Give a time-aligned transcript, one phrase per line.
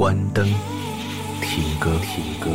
[0.00, 0.46] 关灯，
[1.42, 2.50] 听歌，听歌。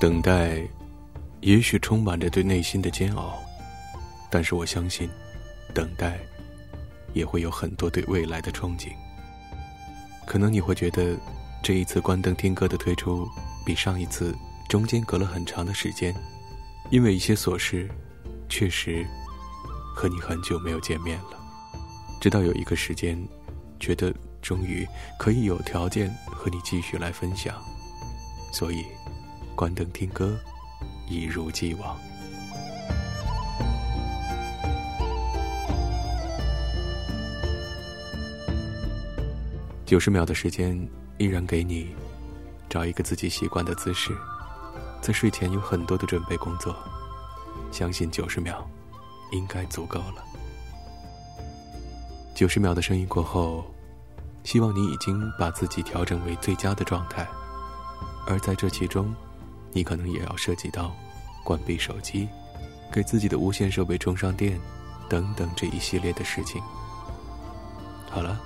[0.00, 0.61] 等待。
[1.42, 3.42] 也许充满着对内心的煎熬，
[4.30, 5.10] 但是我相信，
[5.74, 6.18] 等待
[7.14, 8.92] 也会有很多对未来的憧憬。
[10.24, 11.16] 可能你会觉得，
[11.60, 13.28] 这一次关灯听歌的推出，
[13.66, 14.32] 比上一次
[14.68, 16.14] 中间隔了很长的时间，
[16.90, 17.90] 因为一些琐事，
[18.48, 19.04] 确实
[19.96, 21.36] 和你很久没有见面了。
[22.20, 23.20] 直到有一个时间，
[23.80, 24.86] 觉得终于
[25.18, 27.60] 可以有条件和你继续来分享，
[28.52, 28.84] 所以
[29.56, 30.38] 关灯听歌。
[31.08, 31.96] 一如既往，
[39.84, 41.94] 九十秒的时间依然给你
[42.68, 44.16] 找一个自己习惯的姿势，
[45.02, 46.74] 在睡前有很多的准备工作，
[47.70, 48.66] 相信九十秒
[49.32, 50.24] 应该足够了。
[52.34, 53.66] 九十秒的声音过后，
[54.44, 57.28] 希望你已经把自己调整为最佳的状态，
[58.26, 59.14] 而在这其中。
[59.72, 60.94] 你可能也要涉及到
[61.44, 62.28] 关闭手机、
[62.92, 64.60] 给自己的无线设备充上电
[65.08, 66.60] 等等这一系列的事情。
[68.10, 68.40] 好了，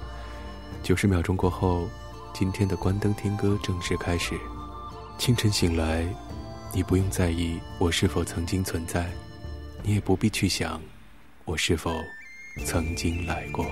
[0.83, 1.89] 九十秒钟过后，
[2.33, 4.39] 今天的关灯听歌正式开始。
[5.19, 6.07] 清晨醒来，
[6.73, 9.11] 你不用在意我是否曾经存在，
[9.83, 10.81] 你也不必去想
[11.45, 11.91] 我是否
[12.65, 13.67] 曾经来过。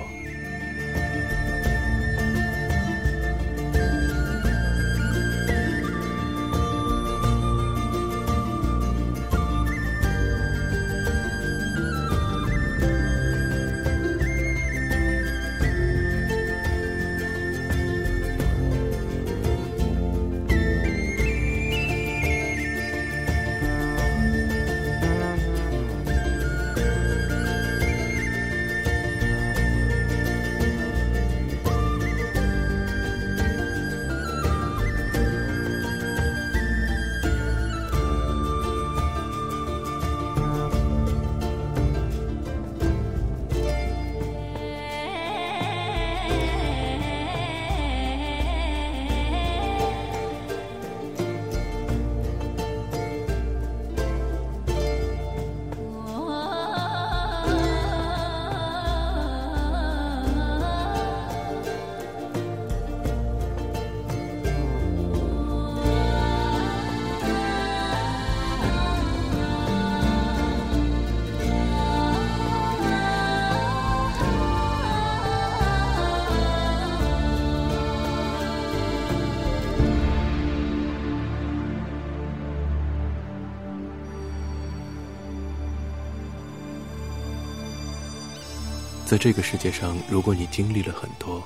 [89.15, 91.41] 在这个世界上，如果你经历了很多，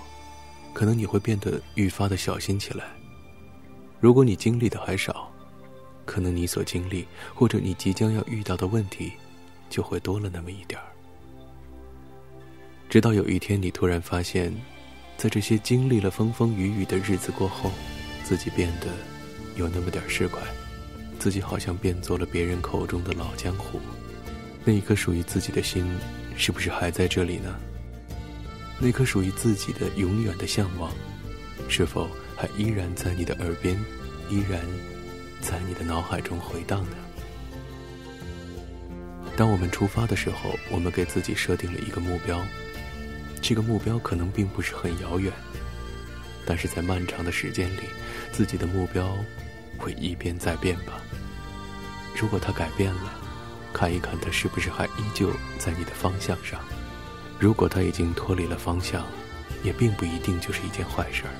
[0.72, 2.82] 可能你会变得愈发的小心起来；
[4.00, 5.30] 如果你经历的还少，
[6.06, 9.12] 可能你所经历或者你即将要遇到的问题，
[9.68, 10.86] 就会多了那么一点儿。
[12.88, 14.50] 直到有一天，你突然发现，
[15.18, 17.70] 在这些经历了风风雨雨的日子过后，
[18.24, 18.86] 自己变得
[19.56, 20.40] 有那么点释怀，
[21.18, 23.78] 自己好像变做了别人口中的老江湖。
[24.64, 25.87] 那一颗属于自己的心。
[26.38, 27.55] 是不是还在这里呢？
[28.79, 30.93] 那颗属于自己的永远的向往，
[31.69, 33.76] 是否还依然在你的耳边，
[34.31, 34.61] 依然
[35.40, 36.96] 在你的脑海中回荡呢？
[39.37, 42.41] 当我们出发的时候，我们给自己设定了一个目标，
[43.43, 45.32] 这个目标可能并不是很遥远，
[46.46, 47.81] 但是在漫长的时间里，
[48.31, 49.12] 自己的目标
[49.76, 51.02] 会一变再变吧。
[52.17, 53.18] 如果它改变了，
[53.73, 56.61] 看一看，他是不是还依旧在你的方向上？
[57.38, 59.06] 如果他已经脱离了方向，
[59.62, 61.31] 也并不一定就是一件坏事儿。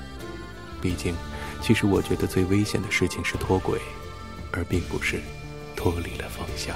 [0.81, 1.13] 毕竟，
[1.61, 3.79] 其实我觉得最危险的事情是脱轨，
[4.51, 5.19] 而并不是
[5.75, 6.75] 脱离了方向。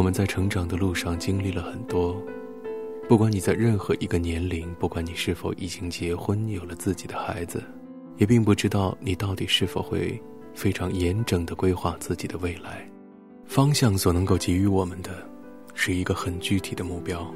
[0.00, 2.16] 我们在成长的路上经历了很多，
[3.06, 7.62] 不管你在任何一个年龄，不管你是否已经结婚有了自己的孩子，
[8.16, 10.18] 也并不知道你到底是否会
[10.54, 12.82] 非常严整的规划自己的未来。
[13.44, 15.10] 方向所能够给予我们的，
[15.74, 17.30] 是一个很具体的目标，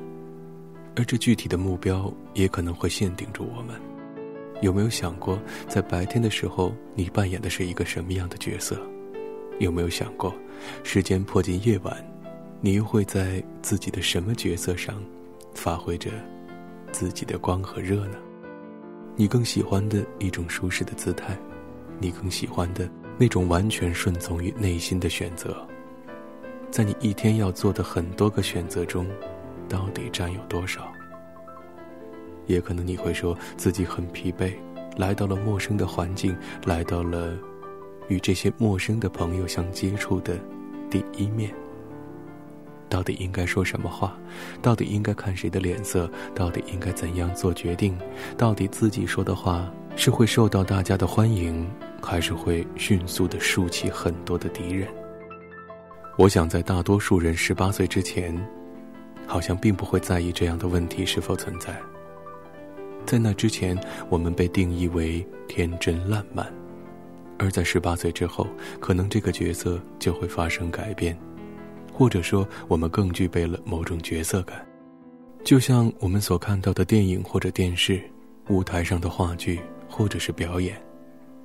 [0.97, 3.79] 而这具体的目标也可能会限定住我们。
[4.63, 8.81] 有没有想过，在白天的时候，你扮演的是一个什么样的角色？
[9.59, 10.35] 有没有想过，
[10.83, 11.95] 时间迫近夜晚，
[12.65, 14.95] 你又会在自己的什么角色上，
[15.53, 16.11] 发挥着
[16.91, 18.17] 自己的光和热呢？
[19.17, 21.37] 你更喜欢的一种舒适的姿态，
[21.99, 25.55] 你更喜欢的那种完全顺从于内心的选择。
[26.71, 29.07] 在你一天要做的很多个选择中，
[29.69, 30.91] 到底占有多少？
[32.47, 34.55] 也可能你会说自己很疲惫，
[34.97, 37.37] 来到了陌生的环境，来到了
[38.09, 40.39] 与这些陌生的朋友相接触的
[40.89, 41.55] 第一面。
[42.89, 44.17] 到底应该说什么话？
[44.63, 46.11] 到底应该看谁的脸色？
[46.35, 47.97] 到底应该怎样做决定？
[48.37, 51.69] 到底自己说的话是会受到大家的欢迎，
[52.03, 54.89] 还是会迅速的竖起很多的敌人？
[56.17, 58.35] 我想，在大多数人十八岁之前，
[59.27, 61.77] 好像并不会在意这样的问题是否存在。
[63.05, 63.77] 在那之前，
[64.09, 66.47] 我们被定义为天真烂漫；
[67.39, 68.47] 而在十八岁之后，
[68.81, 71.19] 可能这个角色就会发生改变，
[71.95, 74.67] 或者说，我们更具备了某种角色感。
[75.45, 78.03] 就像我们所看到的电影或者电视、
[78.49, 80.77] 舞台上的话剧或者是表演，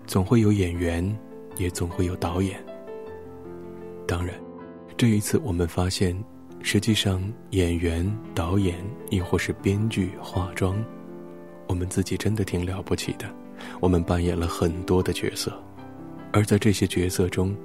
[0.06, 1.18] 总会有演员，
[1.58, 2.62] 也总会有导演。
[4.06, 4.34] 当然。
[4.98, 6.14] 这一次，我们发现，
[6.62, 8.76] 实际上演员、导演，
[9.10, 10.76] 亦或是编剧、化妆，
[11.68, 13.34] 我们自己真的挺了不起的。
[13.80, 15.58] 我们扮演了很多的角色，
[16.34, 17.56] 而在这些角色中，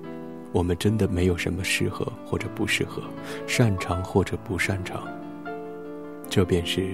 [0.54, 3.02] 我们真的没有什么适合或者不适合，
[3.44, 5.02] 擅长或者不擅长。
[6.30, 6.86] 这便是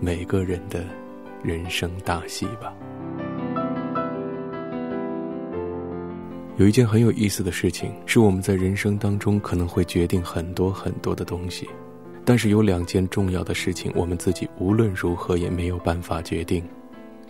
[0.00, 0.86] 每个人的
[1.42, 2.72] 人生大戏吧。
[6.56, 11.68] 有一件很有意思的事情，是我们在人生当中可能会决定很多很多的东西，
[12.24, 16.64] 但是有两件重要的事情，我们自己无论如何也没有办法决定。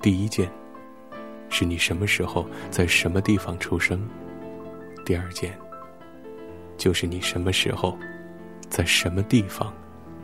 [0.00, 0.48] 第一件，
[1.50, 3.98] 是你什么时候在什么地方出生；
[5.08, 5.58] 第二件，
[6.76, 7.98] 就是你什么时候，
[8.68, 9.72] 在什么地方，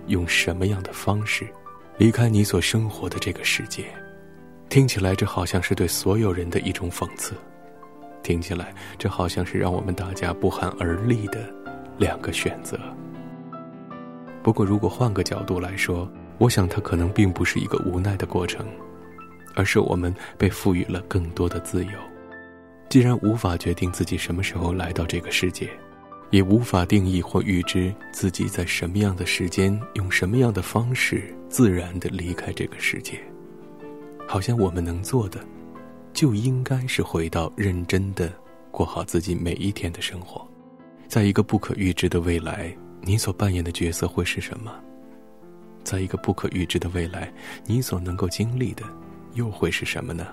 [0.08, 1.48] 用什么样的方式，
[1.96, 3.86] 离开你所生活的这个世界。
[4.68, 7.32] 听起来，这好像是对所有人的一种讽刺。
[8.22, 11.50] 听起来，这好像是让我们大家不寒而栗的
[11.96, 12.78] 两个选择。
[14.42, 18.66] 不过，如果换个角度来说，我想它可能并不是一个无奈的过程，
[19.54, 21.92] 而是我们被赋予了更多的自由。
[22.88, 25.68] 既然无法决定自己什么时候来到这个世界，
[26.30, 33.20] 也无法定义或预知自己在什么样的时间、用什么样的方式自然的离开这个世界，
[34.28, 35.40] 好像我们能做的。
[36.12, 38.32] 就应该是回到认真的
[38.70, 40.46] 过好自己每一天的生活，
[41.08, 42.72] 在一个不可预知的未来，
[43.02, 44.72] 你所扮演的角色会是什么？
[45.82, 47.32] 在一个不可预知的未来，
[47.66, 48.84] 你所能够经历的
[49.32, 50.28] 又会是什么呢？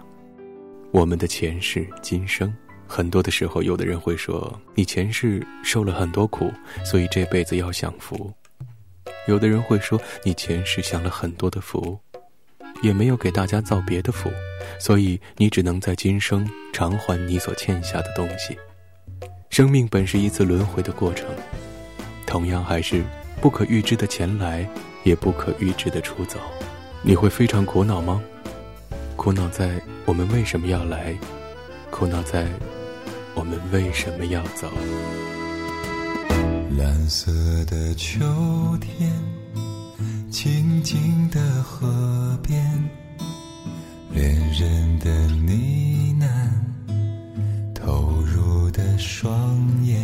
[0.91, 2.53] 我们的前世今生，
[2.86, 6.51] 很多的时候，有的人会说你前世受了很多苦，
[6.83, 8.29] 所以这辈子要享福；
[9.25, 11.98] 有的人会说你前世享了很多的福。
[12.81, 14.29] 也没有给大家造别的福，
[14.79, 18.57] 所以你只能在今生偿还你所欠下的东西。
[19.51, 21.27] 生命本是一次轮回的过程，
[22.25, 23.03] 同样还是
[23.39, 24.67] 不可预知的前来，
[25.03, 26.39] 也不可预知的出走。
[27.03, 28.19] 你会非常苦恼吗？
[29.23, 31.15] 苦恼在我们为什么要来？
[31.91, 32.47] 苦恼在
[33.35, 34.67] 我们为什么要走？
[36.75, 37.31] 蓝色
[37.65, 38.19] 的秋
[38.79, 39.13] 天。
[40.31, 42.59] 静静的河边，
[44.11, 46.25] 恋人的呢喃，
[47.75, 49.31] 投入的双
[49.85, 50.01] 眼，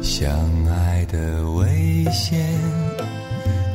[0.00, 0.30] 相
[0.64, 2.56] 爱的危险，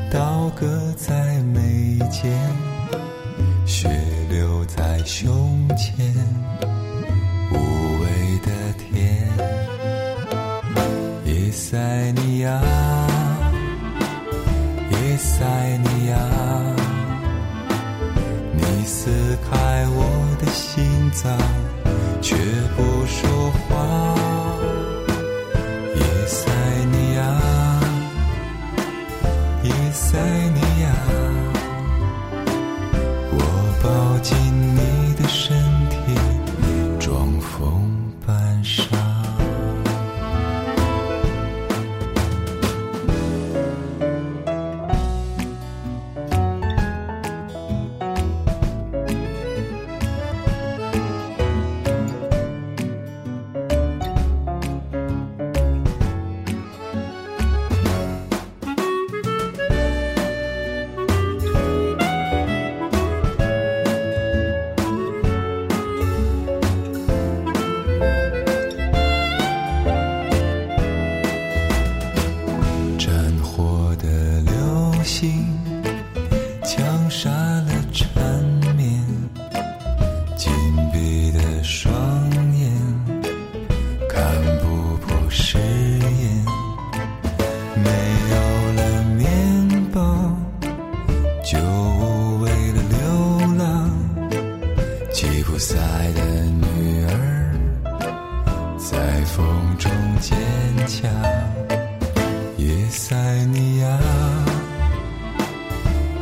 [0.10, 2.32] 刀割在眉间，
[3.66, 3.90] 血
[4.30, 6.14] 流在胸前，
[7.52, 7.56] 无
[8.02, 9.28] 畏的天，
[11.26, 12.62] 伊塞尼亚。
[15.18, 16.18] 塞尼亚，
[18.54, 19.10] 你撕
[19.50, 21.38] 开我的心脏，
[22.22, 22.36] 却
[22.76, 24.15] 不说话。
[91.46, 91.60] 就
[92.42, 92.98] 为了流
[93.56, 93.92] 浪，
[95.14, 95.76] 吉普赛
[96.16, 97.12] 的女儿
[98.80, 99.46] 在风
[99.78, 100.36] 中坚
[100.88, 101.08] 强。
[102.58, 103.16] 耶塞
[103.54, 103.88] 尼亚，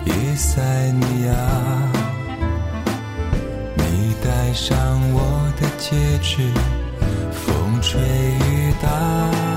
[0.08, 0.62] 耶塞
[0.92, 1.34] 尼亚，
[3.78, 4.76] 你戴上
[5.14, 6.52] 我的戒指，
[7.32, 9.53] 风吹雨打。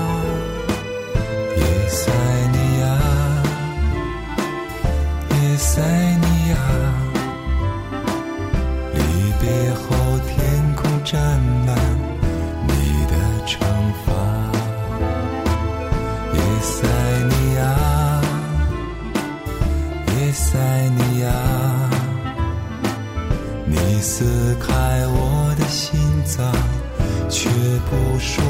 [28.17, 28.46] 不说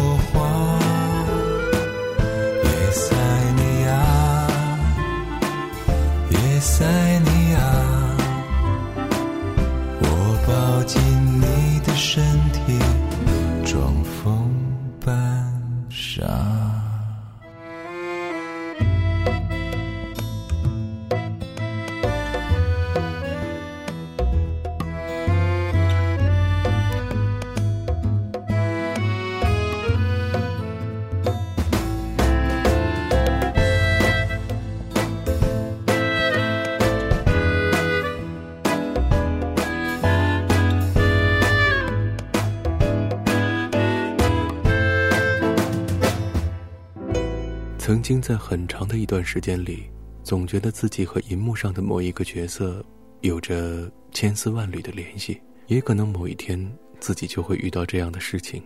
[47.88, 49.89] 曾经在很长的一段时间里，
[50.21, 52.86] 总觉得自己和银幕上的某一个角色
[53.21, 55.39] 有着千丝万缕的联系。
[55.67, 56.60] 也可能某一天
[57.00, 58.62] 自己就会遇到这样的事情，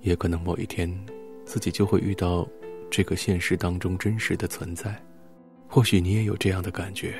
[0.00, 0.92] 也可能某一天
[1.44, 2.44] 自己就会遇到
[2.90, 5.00] 这个现实当中真实的存在。
[5.68, 7.14] 或许你也有这样的感觉，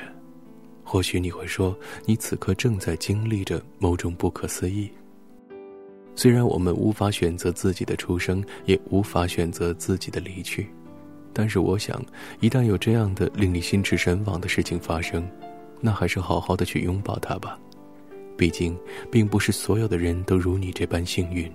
[0.83, 4.91] 或许你会说你此刻正在经历着某种不可思议。
[6.17, 10.67] 虽然我们无法选择自己的出生，也无法选择自己的离去。
[11.33, 12.03] 但是我想，
[12.41, 15.29] 一旦有这样的令你心驰神往的事情发生，
[15.81, 17.59] 那还是好好的去拥抱它吧。
[18.37, 18.77] 毕竟，
[19.11, 21.51] 并不是所有的人都如你这般幸运，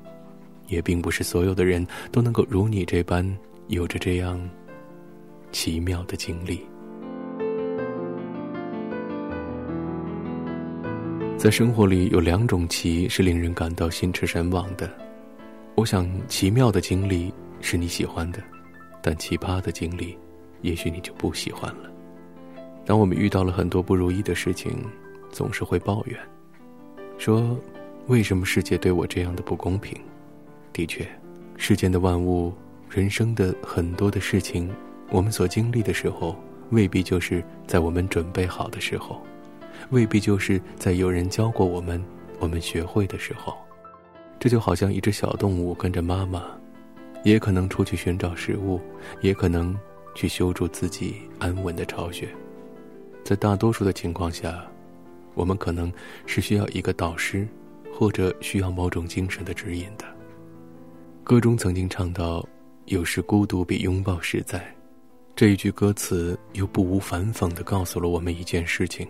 [0.67, 4.39] 也并不是所有的人都能够如你这般有着这样
[5.51, 6.61] 奇妙的经历。
[11.37, 14.89] 在生活里，有两种奇是令人感到心驰神往的。
[15.75, 18.39] 我想，奇妙的经历是你喜欢的。
[19.07, 20.17] 但奇葩的经历，
[20.63, 21.91] 也许你就不喜欢了。
[22.83, 24.83] 当我们遇到了很多不如意的事情，
[25.29, 26.19] 总是会抱怨，
[27.19, 27.55] 说
[28.09, 29.95] ：“为什么世界对我这样的不公平？”
[30.73, 31.07] 的确，
[31.55, 32.51] 世间的万物，
[32.89, 34.73] 人生的很多的事情，
[35.11, 36.35] 我们所经历的时候，
[36.71, 39.21] 未必就是在我们准备好的时候，
[39.91, 42.03] 未必就是在有人教过我们，
[42.39, 43.55] 我们学会的时候。
[44.39, 46.43] 这就好像一只小动物跟着妈妈。
[47.25, 48.79] 也可能出去寻找食物，
[49.19, 49.75] 也可能
[50.13, 52.29] 去修筑自己安稳的巢穴。
[53.23, 54.63] 在大多数的情况下，
[55.33, 55.91] 我们可能
[56.27, 57.47] 是需要一个导师，
[57.91, 60.05] 或者需要某种精神的指引的。
[61.23, 62.47] 歌中曾经唱到
[62.85, 64.63] ：“有时孤独比拥抱实在。”
[65.35, 69.07] 这一句歌词又不无反讽地告诉了我们一件事情：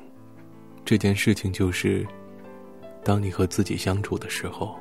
[0.86, 2.08] 这件事情就是，
[3.04, 4.80] 当你和自己相处的时候。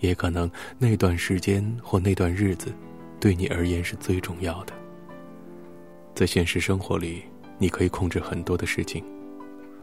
[0.00, 2.72] 也可能那段时间或那段日子，
[3.18, 4.72] 对你而言是最重要的。
[6.14, 7.22] 在现实生活里，
[7.58, 9.04] 你可以控制很多的事情，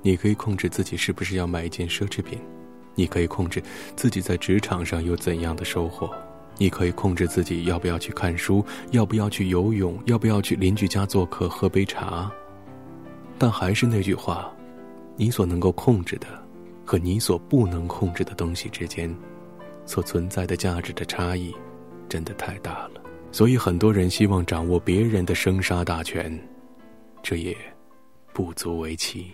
[0.01, 2.39] 你可以控制自己是不是要买一件奢侈品，
[2.93, 3.62] 你可以控制
[3.95, 6.10] 自己在职场上有怎样的收获，
[6.58, 12.32] 你可以控制自己要不要去看书，要不要去游泳，要不要去邻居家做客喝杯茶。
[13.38, 14.49] 但还是那句话，
[15.17, 16.28] 你所能够控制的，
[16.86, 19.13] 和你所不能控制的东西之间。
[19.85, 21.53] 所存在的价值的差异，
[22.09, 23.01] 真的太大了。
[23.31, 26.39] 所以很多人希望掌握别人的生杀大权，
[27.21, 27.55] 这也
[28.33, 29.33] 不足为奇。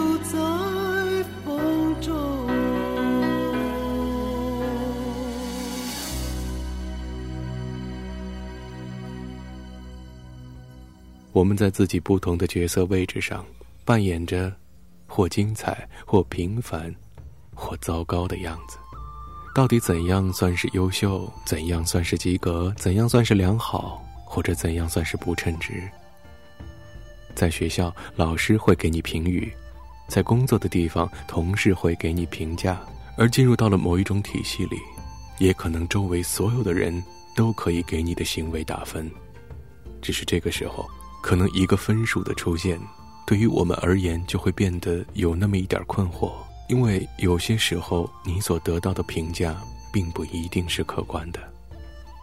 [11.33, 13.45] 我们在自己不同的角色位置上，
[13.85, 14.53] 扮演着
[15.07, 16.93] 或精彩、或平凡、
[17.55, 18.77] 或糟糕的样子。
[19.55, 21.31] 到底怎样算是优秀？
[21.45, 22.73] 怎样算是及格？
[22.77, 24.03] 怎样算是良好？
[24.25, 25.89] 或者怎样算是不称职？
[27.33, 29.49] 在学校，老师会给你评语；
[30.07, 32.75] 在工作的地方，同事会给你评价；
[33.17, 34.77] 而进入到了某一种体系里，
[35.39, 37.01] 也可能周围所有的人
[37.35, 39.09] 都可以给你的行为打分。
[40.01, 40.89] 只是这个时候，
[41.21, 42.79] 可能一个分数的出现，
[43.25, 46.33] 对于我们而言就会变得有那么一点困惑。
[46.67, 49.55] 因为有些时候，你所得到的评价
[49.91, 51.39] 并不一定是客观的；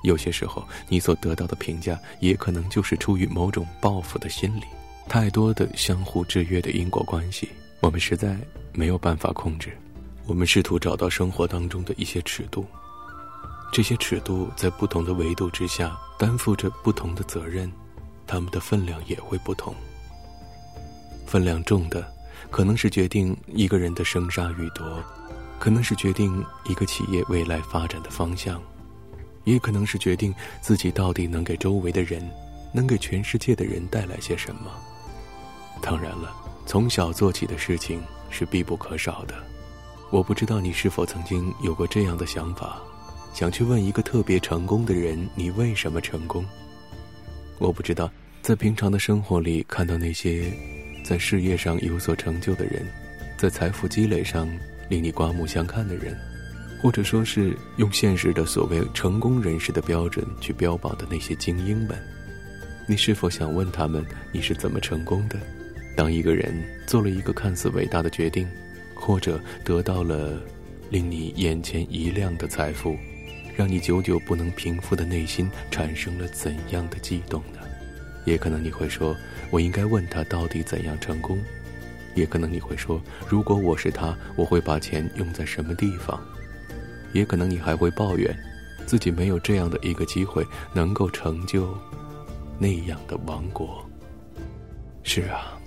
[0.02, 4.64] 有些时候，你所得到的评价也可能就是出于某种报复的心理。
[5.06, 7.48] 太多的相互制约的因果关系，
[7.80, 8.38] 我们实在
[8.72, 9.76] 没有办法控制。
[10.26, 12.66] 我们试图找到生活当中的一些尺度，
[13.72, 17.70] 这些尺度在不同的维度之下，担负着不同的责任，
[18.28, 19.74] 他们的分量也会不同。
[21.26, 22.16] 分量重的。
[22.50, 25.02] 可能是决定一个人的生杀予夺，
[25.58, 28.62] 可能是决定一个企业未来发展的方向，
[29.44, 32.26] 也可能是决定自己到底能给周围的人，
[32.72, 34.70] 能给全世界的人带来些什么。
[35.82, 39.34] 当然了，从小做起的事情，是必不可少的。
[40.10, 42.78] 我不知道你是否曾经有过这样的想法，
[43.34, 46.46] 想去问一个特别成功的人：“你为什么成功？”
[47.58, 48.10] 我不知道，
[48.42, 50.52] 在平常的生活里看到那些
[51.04, 52.86] 在事业上有所成就的人，
[53.36, 54.48] 在财富积累上
[54.88, 56.16] 令你刮目相看的人，
[56.80, 61.98] 或者说是用现实的所谓成功人士的标准去标榜的那些精英们，
[62.86, 65.38] 你是否想问他们你是怎么成功的？
[65.96, 66.54] 当一个人
[66.86, 68.48] 做了一个看似伟大的决定。
[69.00, 70.42] 或者得到了
[70.90, 72.96] 令你眼前一亮的财富，
[73.58, 77.58] 让你久久不能平复的内心产生了怎样的悸动呢？
[78.24, 79.16] 也可能你会说，
[79.50, 81.36] 我应该问他到底怎样成功；
[82.14, 86.16] 也可能你会说，如果我是他，我会把钱用在什么地方；
[87.12, 88.32] 也可能你还会抱怨，
[88.86, 91.76] 自己没有这样的一个机会能够成就
[92.60, 93.84] 那样的王国。
[95.02, 95.58] 是啊。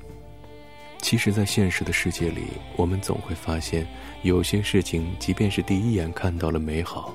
[1.02, 2.44] 其实，在现实的世界里，
[2.78, 3.86] 我们总会发现，
[4.22, 7.14] 有些事情，即便是第一眼看到了美好，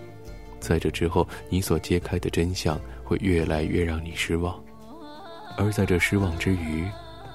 [0.67, 4.61] 在这之后，你所揭开的真相会越来越让你失望。
[5.57, 6.85] 而在这失望之余，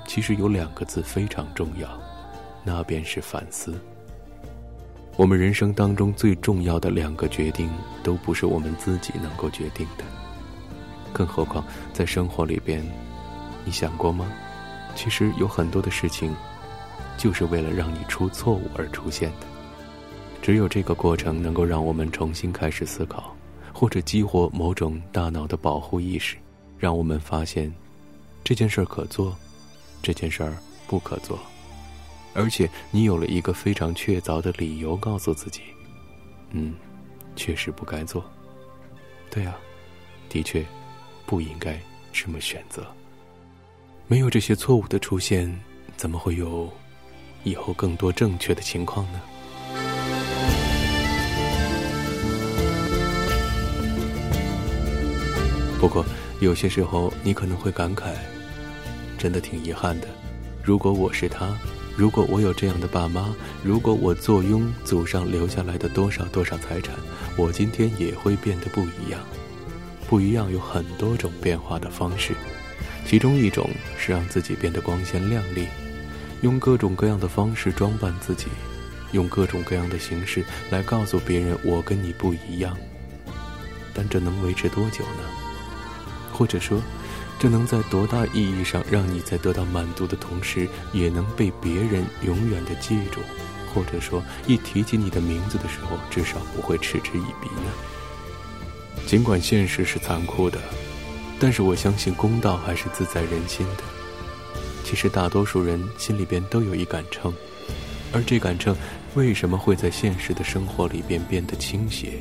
[0.06, 1.88] 其实有两个字非常重要，
[2.66, 3.74] 那便是反思。
[5.16, 7.70] 我们人生当中最重要的两个决定，
[8.04, 10.04] 都不是我们自己能够决定的。
[11.14, 11.64] 更何况，
[11.94, 12.84] 在生活里边，
[13.64, 14.30] 你想过吗？
[14.94, 16.36] 其实有很多的事情，
[17.18, 19.48] 就是为了让你出错误而出现的。
[20.42, 23.36] 只有这个过程能够让我们重新开始思考，
[23.72, 26.36] 或者激活某种大脑的保护意识，
[26.80, 27.72] 让我们发现
[28.44, 29.36] 这件事儿可做，
[30.02, 31.40] 这件事儿不可做。
[32.34, 35.62] 而且你有了一个非常确凿的理由，告诉自己
[36.52, 36.74] ：“嗯，
[37.36, 38.24] 确实不该做。”
[39.30, 39.56] 对啊，
[40.28, 40.66] 的确
[41.26, 41.80] 不应该
[42.12, 42.86] 这么选择。
[44.08, 45.56] 没有这些错误的出现，
[45.98, 46.68] 怎么会有
[47.44, 49.22] 以后更多正确的情况呢？
[55.82, 56.06] 不过，
[56.40, 58.14] 有些时候你可能会感慨，
[59.18, 60.08] 真的挺遗憾的。
[60.64, 61.58] 如果我是他，
[61.98, 66.94] 如果我有这样的爸妈，如果我坐拥祖上留下来的多少多少财产，
[67.36, 69.20] 我今天也会变得不一样。
[70.08, 72.36] 不一样有很多种变化的方式。
[73.04, 73.68] 其中一种
[73.98, 75.66] 是让自己变得光鲜亮丽，
[76.42, 78.46] 用各种各样的方式装扮自己，
[79.14, 82.78] 用各种各样的形式来告诉别人我跟你不一样。
[83.96, 85.51] 但这能维持多久呢？
[86.42, 86.82] 或者说，
[87.38, 93.20] 这能在多大意义上让你在得到满足的同时，也能被别人永远的记住？
[93.72, 99.06] 或者说，一提起你的名字的时候，至少不会嗤之以鼻呢？
[99.06, 100.58] 尽管现实是残酷的。
[101.40, 103.84] 但是我相信公道还是自在人心的。
[104.84, 107.32] 其实大多数人心里边都有一杆秤，
[108.12, 108.76] 而这杆秤
[109.14, 112.14] 为什么会在现实的生活里边变得倾斜？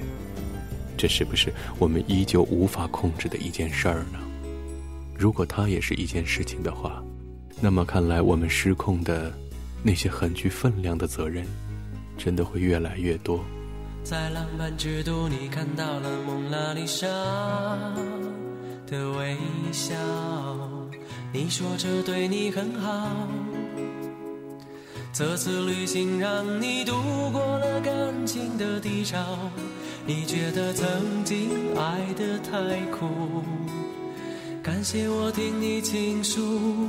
[1.01, 4.19] 这是不是我们依旧无法控制的一件事儿呢？
[5.17, 7.03] 如果它也是一件事情的话，
[7.59, 9.33] 那么看来我们失控的
[9.83, 11.47] 那些很具分量的责任，
[12.19, 13.43] 真的会越来越多。
[14.05, 17.07] 在浪漫之都，你看到了蒙娜丽莎。
[18.87, 19.37] 的微
[19.73, 19.95] 笑，
[21.33, 23.09] 你说这对你很好。
[25.13, 26.93] 这次旅行让你度
[27.33, 27.95] 过了感
[28.27, 29.39] 情的低潮，
[30.13, 33.45] 你觉得曾经爱得太苦，
[34.61, 36.89] 感谢我听你倾诉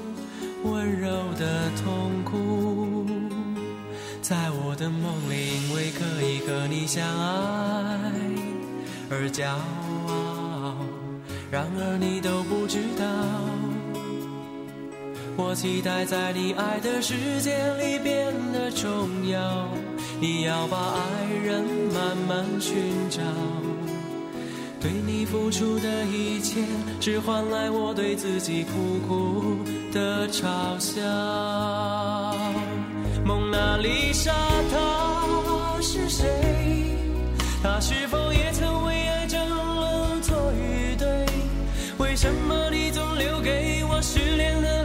[0.63, 1.07] 温柔
[1.37, 3.05] 的痛苦，
[4.23, 8.11] 在我的梦里，因为可以和你相爱
[9.11, 9.47] 而骄
[10.07, 10.77] 傲。
[11.51, 13.05] 然而你都不知道，
[15.37, 19.67] 我期待在你爱的世界里变得重要。
[20.19, 21.63] 你要把爱人
[21.93, 22.75] 慢慢寻
[23.09, 23.21] 找，
[24.79, 26.61] 对你付出的一切，
[26.99, 29.57] 只换来我对自己苦苦
[29.91, 31.01] 的嘲笑。
[33.25, 34.31] 蒙娜丽莎，
[34.71, 36.27] 她是谁？
[37.63, 41.25] 她是否也曾为爱争论错与对？
[41.97, 44.80] 为什么你总留给我失恋的，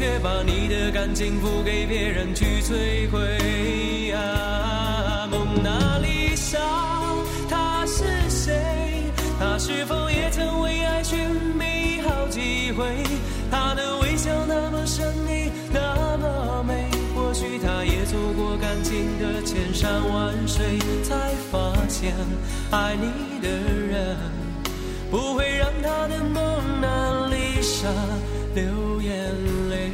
[0.00, 4.10] 却把你的感情付给别人去摧毁？
[4.12, 6.58] 啊，蒙娜丽莎，
[7.50, 8.54] 她是谁？
[9.38, 11.18] 她是否也曾为爱寻
[11.54, 12.86] 觅好几回？
[13.50, 16.88] 她的微笑那么神秘，那么美。
[17.14, 21.14] 或许她也走过感情的千山万水，才
[21.52, 22.14] 发现
[22.70, 24.16] 爱你的人。
[25.10, 27.86] 不会让他的蒙娜丽莎
[28.54, 29.59] 流眼泪。
[29.70, 29.90] 泪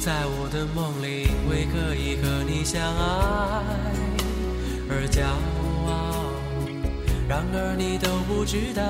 [0.00, 3.62] 在我的梦里，为可以和你相爱
[4.90, 5.22] 而骄
[5.86, 6.26] 傲。
[7.28, 8.82] 然而你都不知道，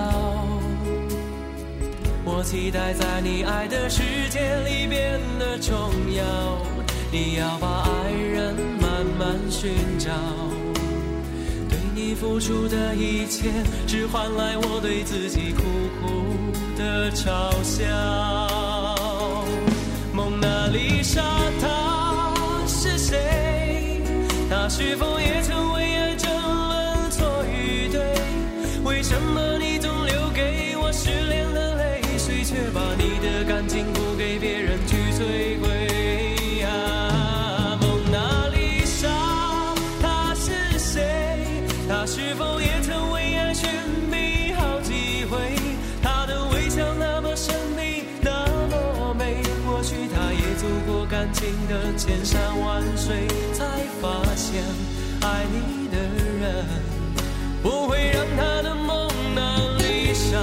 [2.25, 6.72] 我期待在你爱的世界里变得重要。
[7.14, 10.11] 你要把爱人慢慢寻找，
[11.68, 13.51] 对你付出的一切，
[13.87, 15.62] 只换来我对自己苦
[16.01, 16.09] 苦
[16.75, 17.87] 的嘲笑。
[20.14, 21.22] 蒙娜丽莎，
[21.61, 22.33] 她
[22.66, 24.01] 是谁？
[24.48, 28.01] 她是否也曾为爱争论错与对？
[28.85, 31.72] 为什么你总留给我失恋的
[52.05, 53.65] 千山万水，才
[54.01, 54.61] 发现
[55.21, 55.97] 爱你的
[56.41, 56.67] 人
[57.62, 60.37] 不会让他的蒙娜丽莎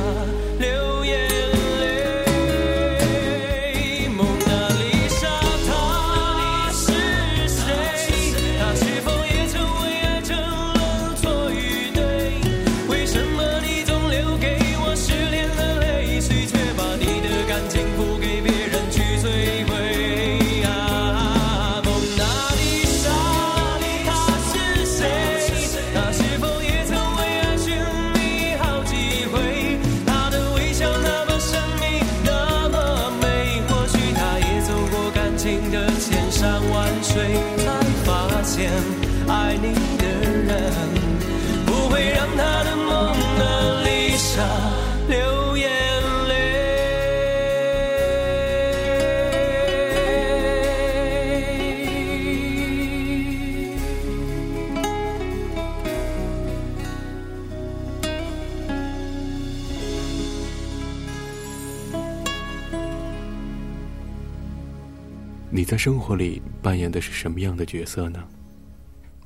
[65.69, 68.27] 在生活里扮演的是什么样的角色呢？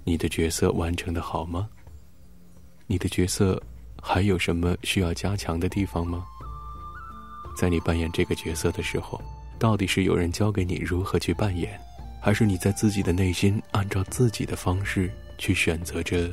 [0.03, 1.69] 你的角色完成的好吗？
[2.85, 3.63] 你的角色
[4.01, 6.25] 还有什么需要加强的地方吗？
[7.55, 9.21] 在你扮演这个角色的时候，
[9.57, 11.79] 到底是有人教给你如何去扮演，
[12.21, 16.29] 还是你在自己的内心按照自己的方式去选择着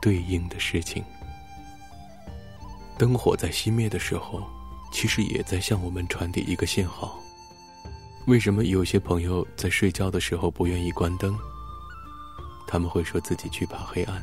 [0.00, 1.04] 对应的事情？
[2.96, 4.42] 灯火在熄灭的时候，
[4.90, 7.20] 其实也在向我们传递一个信号。
[8.26, 11.36] 为什么有些朋友在睡觉的时候不愿意关灯？
[12.66, 14.22] 他们会说自己惧怕黑暗，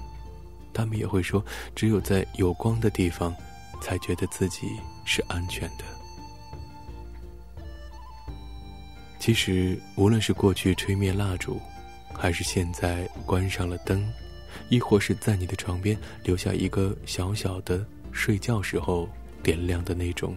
[0.74, 1.44] 他们也会说，
[1.76, 3.34] 只有在有光的地方，
[3.80, 4.68] 才觉得自己
[5.06, 5.86] 是安全的。
[9.20, 11.62] 其实，无论是过去吹灭蜡烛，
[12.12, 14.04] 还是现在关上了灯，
[14.70, 19.08] 亦或是在你的床边留下一个小小的睡觉时候
[19.44, 20.36] 点亮的那种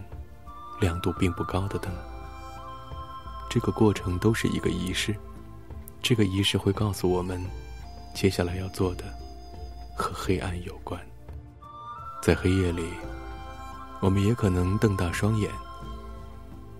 [0.79, 1.91] 亮度并不高的灯。
[3.55, 5.15] 这个过程都是一个仪式，
[6.01, 7.41] 这个仪式会告诉我们，
[8.13, 9.05] 接下来要做的
[9.95, 10.99] 和黑暗有关。
[12.21, 12.83] 在黑夜里，
[14.01, 15.49] 我们也可能瞪大双眼，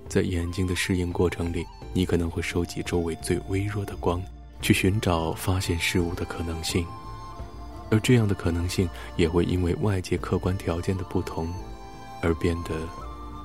[0.10, 4.22] 在眼睛的适应过程里，你可能会收集周围最微弱的光，
[4.60, 6.86] 去寻找发现事物的可能性，
[7.90, 11.48] 而这样的可能性也会因为外界客观条件的不同，
[12.22, 12.72] 而变得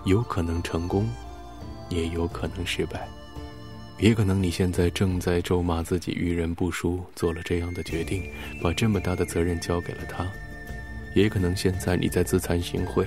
[0.05, 1.09] 有可能成功，
[1.91, 3.09] 也有可能失败。
[4.01, 8.25] 也可能你现在正在咒骂自己遇人不淑，做了这样的决定，
[8.63, 10.25] 把这么大的责任交给了他；
[11.15, 13.05] 也可能现在你在自惭形秽，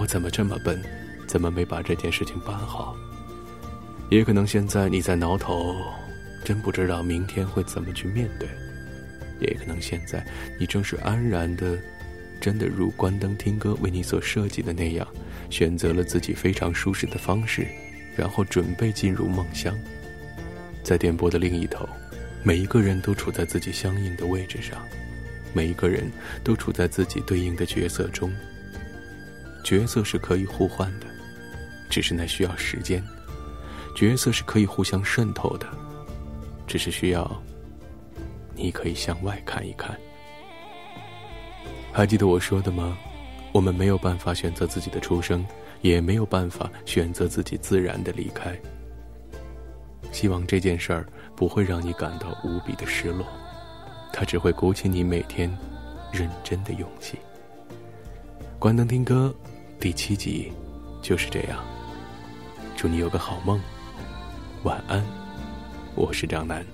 [0.00, 0.82] 我怎么这么笨，
[1.26, 2.96] 怎么没把这件事情办好？
[4.08, 5.76] 也可能现在你在挠头，
[6.42, 8.48] 真不知道明天会怎么去面对；
[9.38, 10.26] 也可能现在
[10.58, 11.78] 你正是安然的，
[12.40, 15.06] 真的如关灯听歌为你所设计的那样，
[15.50, 17.66] 选择了自己非常舒适的方式，
[18.16, 19.76] 然后准备进入梦乡。
[20.82, 21.88] 在电波的另一头，
[22.42, 24.82] 每一个人都处在自己相应的位置上，
[25.52, 26.10] 每一个人
[26.42, 28.32] 都处在自己对应的角色中。
[29.64, 31.06] 角色是可以互换的，
[31.88, 33.00] 只是那需要时间；
[33.94, 35.66] 角色是可以互相渗透的，
[36.66, 37.42] 只是需要
[38.56, 39.96] 你可以向外看一看。
[41.92, 42.98] 还记得我说的吗？
[43.52, 45.46] 我们没有办法选择自己的出生，
[45.82, 48.58] 也没有办法选择自己自然的离开。
[50.12, 53.26] 希望这件事儿不会让你感到无比的失落，
[54.12, 55.50] 它只会鼓起你每天
[56.12, 57.18] 认真的勇气。
[58.58, 59.34] 关灯听歌，
[59.80, 60.52] 第七集
[61.00, 61.58] 就是这样。
[62.76, 63.60] 祝你有个好梦，
[64.62, 65.02] 晚安。
[65.94, 66.64] 我是张楠。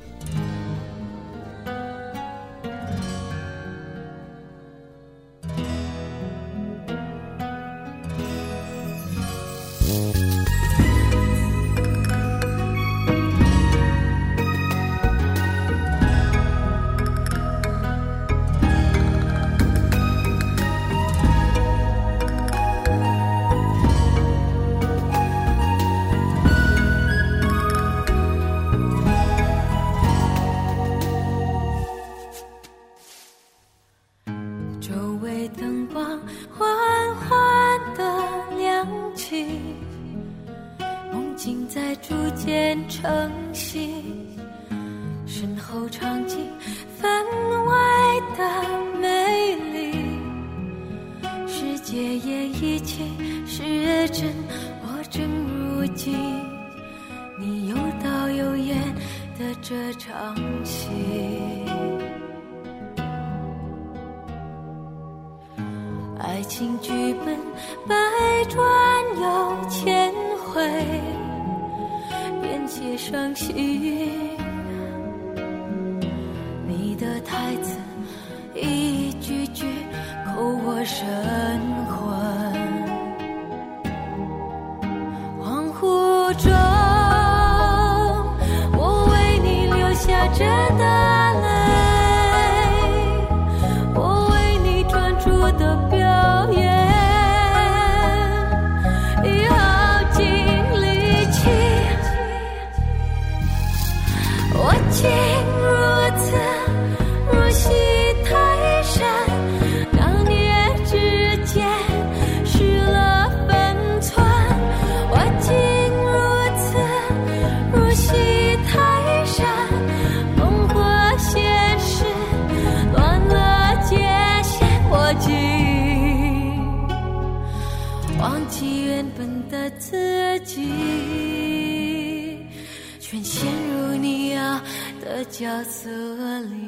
[135.38, 136.67] 角色里。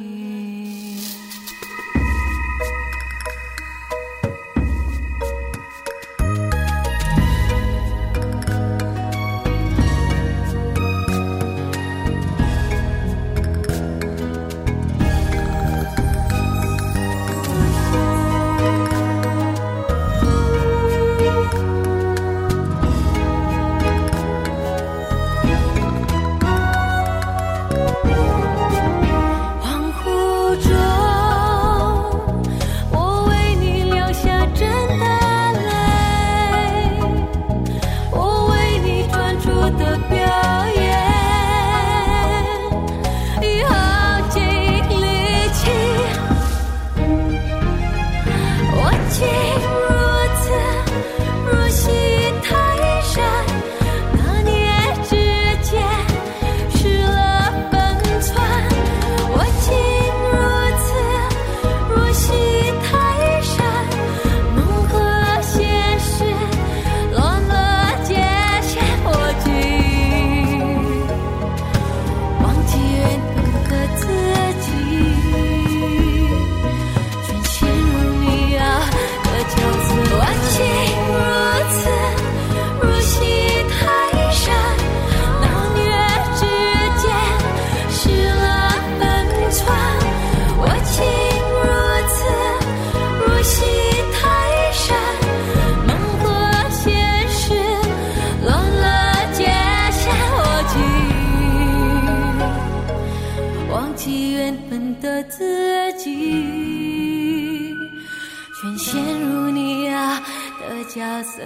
[111.21, 111.43] 夜色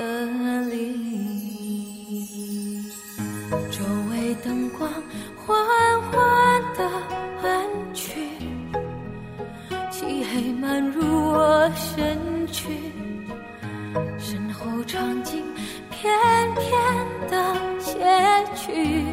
[0.70, 0.94] 里，
[3.72, 4.88] 周围灯光
[5.36, 5.56] 缓
[6.02, 6.88] 缓的
[7.42, 8.12] 暗去，
[9.90, 12.16] 漆黑漫入我身
[12.52, 12.68] 躯，
[14.16, 15.42] 身后场景
[15.90, 16.08] 片
[16.54, 16.70] 片
[17.28, 17.98] 的谢
[18.54, 19.04] 去，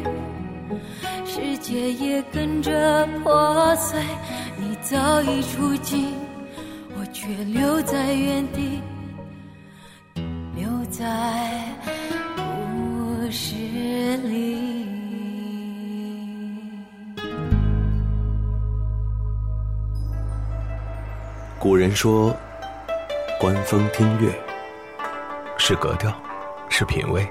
[1.24, 4.00] 世界也跟着破碎，
[4.56, 6.14] 你早已出境，
[6.96, 8.80] 我却留在原地。
[11.02, 11.64] 在
[12.36, 13.56] 故事
[14.18, 14.86] 里。
[21.58, 22.32] 古人说
[23.40, 24.32] ：“观风听月，
[25.58, 26.14] 是格调，
[26.68, 27.26] 是品味。”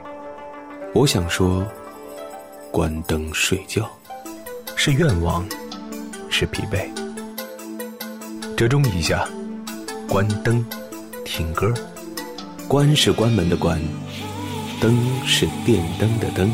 [0.93, 1.65] 我想说
[2.73, 3.89] ：“关灯睡觉，
[4.75, 5.45] 是愿望，
[6.29, 6.89] 是疲惫。
[8.57, 9.25] 折中一下，
[10.09, 10.61] 关灯，
[11.23, 11.73] 听歌。
[12.71, 13.77] 关是关门的关，
[14.79, 16.49] 灯是电灯的灯，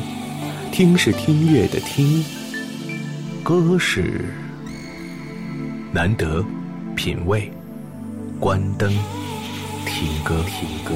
[0.72, 2.26] 听是听乐的听，
[3.44, 4.26] 歌是
[5.92, 6.44] 难得
[6.96, 7.52] 品味。
[8.40, 8.90] 关灯，
[9.86, 10.96] 听歌，听歌。